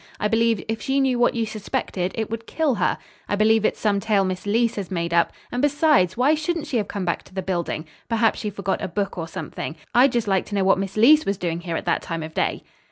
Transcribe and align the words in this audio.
I 0.19 0.27
believe, 0.27 0.65
if 0.67 0.81
she 0.81 0.99
knew 0.99 1.19
what 1.19 1.35
you 1.35 1.45
suspected, 1.45 2.11
it 2.15 2.31
would 2.31 2.47
kill 2.47 2.73
her. 2.73 2.97
I 3.29 3.35
believe 3.35 3.63
it's 3.63 3.79
some 3.79 3.99
tale 3.99 4.23
Miss 4.25 4.47
Leece 4.47 4.73
has 4.77 4.89
made 4.89 5.13
up. 5.13 5.31
And 5.51 5.61
besides, 5.61 6.17
why 6.17 6.33
shouldn't 6.33 6.65
she 6.65 6.77
have 6.77 6.87
come 6.87 7.05
back 7.05 7.21
to 7.25 7.35
the 7.35 7.43
building? 7.43 7.85
Perhaps 8.09 8.39
she 8.39 8.49
forgot 8.49 8.81
a 8.81 8.87
book 8.87 9.15
or 9.15 9.27
something. 9.27 9.75
I'd 9.93 10.11
just 10.13 10.27
like 10.27 10.47
to 10.47 10.55
know 10.55 10.63
what 10.63 10.79
Miss 10.79 10.97
Leece 10.97 11.23
was 11.27 11.37
doing 11.37 11.59
here 11.59 11.75
at 11.75 11.85
that 11.85 12.01
time 12.01 12.23
of 12.23 12.33
day." 12.33 12.63